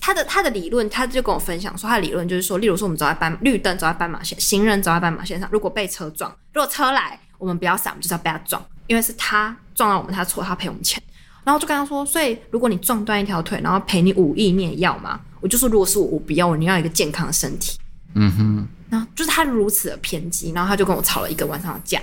[0.00, 11.00] 他的他的理论，他就跟我分享说，他的理论就是说，例如说我们走在斑绿灯走在斑马线，行人走在斑马线上，如果被车撞，如果车来，我们不要闪，我们就是要被他撞，因为是他撞到我们，他错，他赔我们钱。
[11.44, 15.20] 然后就跟他说，所以如果你撞断一条腿，然后赔你五亿，你也要吗？
[15.40, 17.78] 我就说，如果是我，我不要，我你要一个健康的身体。
[18.14, 18.68] 嗯哼。
[18.90, 22.02] 然后就是他如此的偏激，然后他就跟我吵了一个晚上的架，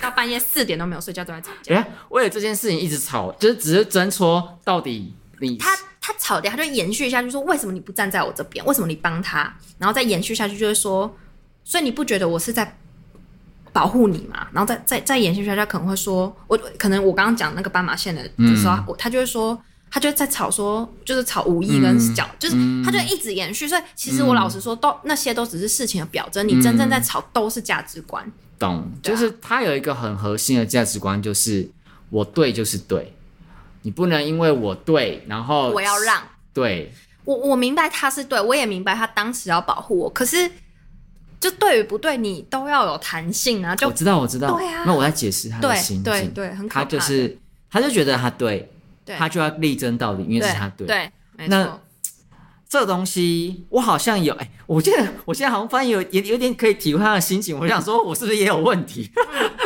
[0.00, 1.74] 到半夜四点都没有睡觉，都在吵架。
[1.74, 8.64] 哎，为了这件事情一直吵，就是只是争说到底你他他吵架，他就延续下去说，为什么你不站在我这边？
[8.66, 9.56] 为什么你帮他？
[9.78, 11.16] 然后再延续下去就是说，
[11.62, 12.76] 所以你不觉得我是在？
[13.76, 19.60] 保护你嘛，然后再再再延续下去，他可能会说，我可能我刚刚讲那个斑马线的的时候，嗯、他就会说，
[19.90, 23.68] 他就在吵说，就是吵无意跟角，嗯、就是他就一直延续。
[23.68, 28.24] 所以其实我老实说，都、嗯、那些都只是事情的表征，你真正在吵都是价值观。
[28.58, 31.68] 懂，啊、就是他有一个很核心的价值观，就是
[32.08, 33.14] 我对就是对，
[33.82, 36.22] 你不能因为我对，然后我要让。
[36.54, 36.90] 对，
[37.26, 40.50] 我我明白他是对，我也明白他当时要保护我，可是。
[41.38, 43.76] 就对与不对，你都要有弹性啊！
[43.76, 44.56] 就我知道，我知道。
[44.56, 46.02] 对啊，那我在解释他的心情。
[46.02, 46.84] 对对，对，很可怕。
[46.84, 47.38] 他就是，
[47.70, 48.70] 他就觉得他对，
[49.04, 50.86] 对他就要力争到底，因为是他对。
[50.86, 51.50] 对，没错。
[51.50, 51.80] 那
[52.68, 57.58] 这东西，我好像有，哎，我记得，我现在好像发现有，有有点可以体会他的心情。
[57.58, 59.10] 我想说，我是不是也有问题？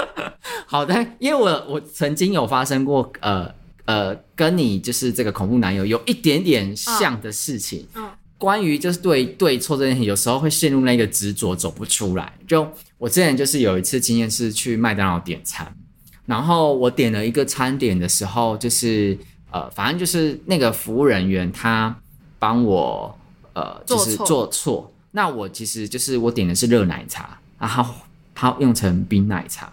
[0.66, 3.50] 好的，因为我我曾经有发生过，呃
[3.86, 7.86] 呃，跟你就是这个恐怖男友有一点点像的事情。
[7.94, 8.04] 嗯。
[8.04, 12.32] 嗯关于就是对对错这件事情，有时候会陷入那个执着，走不出来。
[12.48, 15.76] 就我之前就是有一次经验是去麦当劳点餐，
[16.24, 19.18] 然后我点了一个餐点的时候，就是
[19.50, 21.94] 呃，反正就是那个服务人员他
[22.38, 23.14] 帮我
[23.52, 24.90] 呃，就是做错。
[25.10, 27.94] 那我其实就是我点的是热奶茶，然后
[28.34, 29.70] 他用成冰奶茶，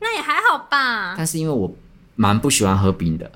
[0.00, 1.14] 那也还好吧。
[1.14, 1.70] 但是因为我
[2.16, 3.30] 蛮不喜欢喝冰的。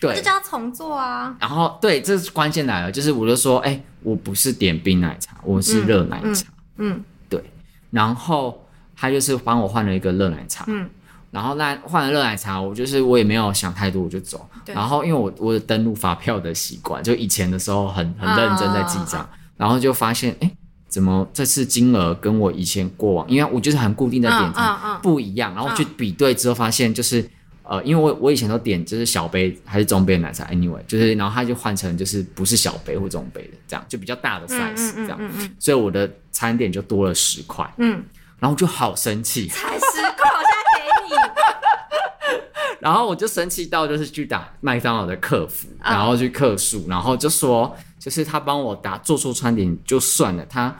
[0.00, 1.36] 对，就叫重做啊。
[1.40, 6.46] 然后，对，这是关键来了，就是我就说，哎、欸，我不是点冰奶茶，我是热奶茶。
[6.76, 7.42] 嗯，嗯嗯对。
[7.90, 8.64] 然后
[8.96, 10.64] 他就是帮我换了一个热奶茶。
[10.68, 10.88] 嗯。
[11.32, 14.48] 然后那换了热奶茶，我就是我也没有想太多，我就走。
[14.64, 20.56] 对然后因为我我有登录发票的习惯，就以前的时候很很认真在记账，啊、然后就发现，哎、欸，
[20.86, 27.28] 怎么这次金额跟我以前过往，因为我就是很固定的点餐不一样，然后去比对之后发现就是。
[27.70, 35.32] 呃，因为我我以前都点就是小杯还是中杯的奶茶，anyway，就是然后他就换成就是不是小杯或中杯的，这样就比较大的 size，这样，嗯嗯。
[35.32, 38.02] 嗯嗯、所以我的餐点就多了十块，嗯，
[38.38, 42.40] 然后就好生气，才十块，我现在给你，
[42.80, 50.74] 然后我就生气到就是去打麦当劳的客服，然后去客诉，然后就说就是他帮我打做错餐点就算了，他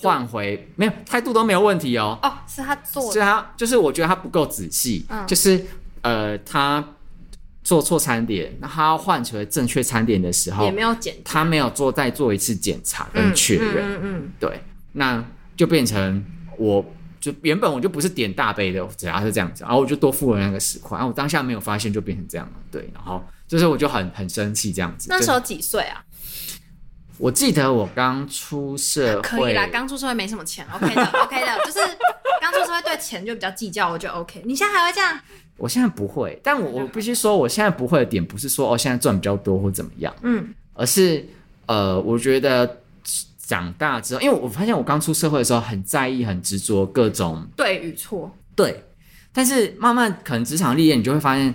[0.00, 5.62] 换回度没有态度都没有问题哦，哦，是他做的，是他就是我觉得他不够仔细，嗯、就是。
[6.02, 6.84] 呃，他
[7.62, 15.24] 做错餐点，那他要换成正确餐点的时候，也没有检，他没有做再做一次检查跟确认，嗯嗯，对，那
[15.56, 16.24] 就变成
[16.58, 16.84] 我
[17.20, 25.08] 就原本我就不是点大杯的，只要是这样子，然后我就多付了那个十块，然后我当下没有发现就变成这样了，对，然后就是我就很很生气这样子。
[25.10, 26.02] 那时候几岁啊？
[27.18, 31.78] 我记得我刚出社会，可以啦，刚出社会没什么钱，OK 的，OK 的，就是
[32.40, 34.42] 刚出社会对钱就比较计较，我觉得 OK。
[34.46, 35.20] 你现在还会这样？
[35.60, 41.22] 我现在不会，但我我必须说，我现在不会的点不是说哦，现在赚比较多或怎么样，嗯，而是
[41.66, 42.78] 呃，我觉得
[43.46, 48.82] 长大之后，因为我发现我刚出社会的时候很在意、很执着各种对与错，对，
[49.32, 51.54] 但是慢慢可能职场历练，你就会发现，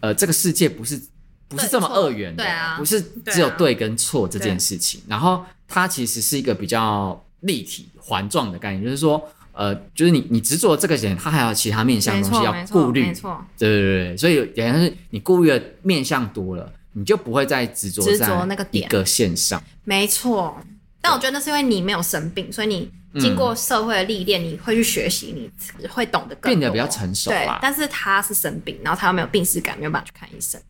[0.00, 1.00] 呃，这个世界不是
[1.48, 9.26] 不是这么二元的，对啊，不是只有对跟错这件事情，然后它其实是一个比较立体环状的概念，就是说。
[9.56, 20.56] 呃，就是你你执着这个人，他还有其他面向的东西要顾虑，没错，对对对，所以等于是你顾虑的面向多了，你就不会再执着执着那个一个线上，没错。
[21.00, 25.32] 但我觉得那是因为你没有生病，所以你经过社会的历练，你会去学习，
[25.78, 27.30] 你会懂得更，变得比较成熟。
[27.30, 30.60] 对，但是他是生病，然后他又没有病识感，没有办法去看医生。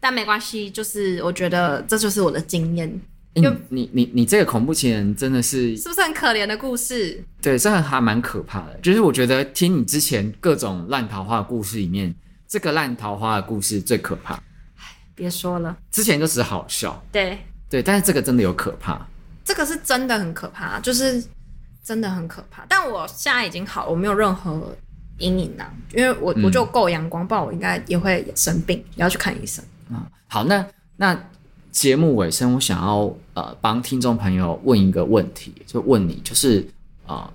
[0.00, 3.00] 但没关系，就是我觉得这就是我的经验。
[3.42, 7.24] 欸、你你你你这个恐怖情人真的是是不是很可怜的故事？
[7.40, 8.78] 对，这个还蛮可怕的。
[8.82, 12.14] 就是我觉得听你之前各种烂桃花的故事里面，
[12.46, 14.40] 这个烂桃花的故事最可怕。
[15.14, 17.02] 别说了，之前都只是好笑。
[17.10, 19.06] 对对，但是这个真的有可怕。
[19.44, 21.22] 这个是真的很可怕，就是
[21.82, 22.64] 真的很可怕。
[22.68, 24.76] 但我现在已经好了，我没有任何
[25.18, 29.64] 阴影了，因为我、嗯、我就够阳光，不然我应该也会生病，也要去看医生。
[29.90, 30.66] 嗯，好，那
[30.96, 31.18] 那。
[31.78, 36.66] 节目尾声，我想要呃帮听众朋友问一个问题，就问你，就是
[37.06, 37.32] 啊、呃，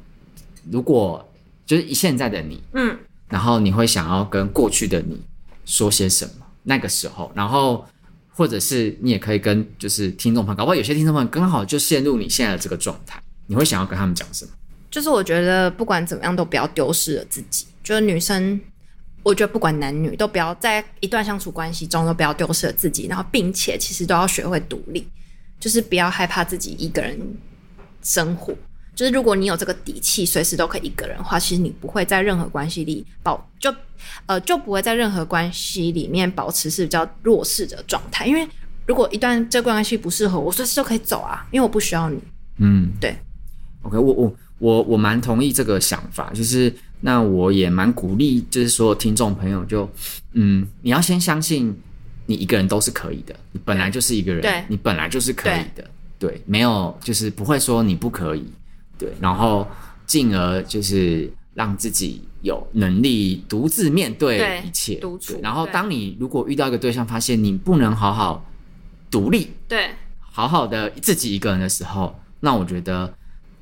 [0.70, 1.26] 如果
[1.66, 2.94] 就是现在的你，嗯，
[3.30, 5.18] 然后你会想要跟过去的你
[5.64, 6.46] 说些什么？
[6.64, 7.86] 那个时候，然后
[8.34, 14.52] 或者是你也可以跟就是听众朋友，搞不好有些听众朋友刚好就陷入你现在的这个状态，你会想要跟他们讲什么？
[14.92, 18.60] 就是我觉得不管怎么样都不要丢失了自己，就是女生。
[19.24, 25.08] 我觉得不管男女，都不要在一段相处关系中都不要丢失了自己，然后并且其实都要学会独立，
[25.60, 27.18] 就是不要害怕自己一个人
[28.02, 28.54] 生活。
[28.94, 33.74] 就是如果你有这个底气，随时都可以一个人的话，其实你不会在任何关系里保就
[34.26, 38.28] 呃就不会在任何关系里面保持是比较弱势的状态。
[38.28, 38.46] 因为
[38.86, 42.20] 如果一段这段关系不适合我，随时都可以走啊，因为我不需要你。
[42.58, 43.16] 嗯，对。
[43.84, 46.74] OK，我我我我蛮同意这个想法，就是。
[47.06, 49.92] 那我也蛮鼓励，就是所有听众朋友就，就
[50.32, 51.76] 嗯，你要先相信
[52.26, 55.84] 你一个人都是可以的，你本来就是一个人，对，你本来就是可以的，
[56.18, 58.46] 对，对，没有就是不会说你不可以，
[58.98, 59.68] 对，然后
[60.08, 65.38] 进而就是让自己有能力独自面对一切，独处。
[65.44, 68.50] 然后当你如果遇到一个对象，发现你不能好好
[69.12, 69.90] 独立，对，
[70.22, 73.14] 好好的自己一个人的时候，那我觉得。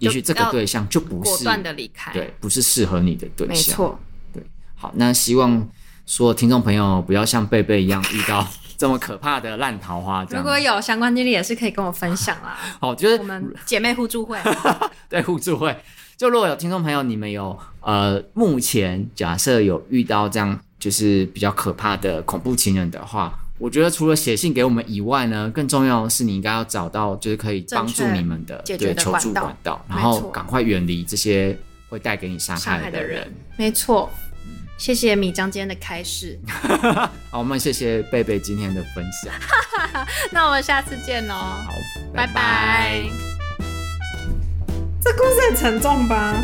[0.01, 3.55] 也许这个对象就不是果断的离开，对，不是适合你的对象。
[3.55, 3.99] 没错，
[4.33, 4.43] 对。
[4.75, 5.69] 好，那希望
[6.07, 8.45] 所有听众朋友不要像贝贝一样遇到
[8.77, 10.25] 这么可怕的烂桃花。
[10.31, 12.57] 如果有相关经历，也是可以跟我分享啦。
[12.81, 14.39] 好，就是我们姐妹互助会，
[15.07, 15.75] 对，互助会。
[16.17, 23.37] 就如果有听众朋友，你们有呃，目前假设有遇到这样就是比较可怕的恐怖情人的话。
[23.61, 31.55] 我觉得除了写信给我们以外呢，更重要的是你应该要找到就是可以帮助你们的对求助管道，然后赶快远离这些
[31.87, 33.31] 会带给你伤害的人。
[33.57, 34.09] 没错，
[34.79, 36.39] 谢谢米江今天的开示。
[37.29, 39.31] 好，我们谢谢贝贝今天的分享。
[40.33, 41.35] 那我们下次见喽。
[41.35, 41.71] 好，
[42.15, 42.33] 拜拜。
[42.33, 43.03] 拜拜。
[44.99, 46.41] 这故事很沉重吧？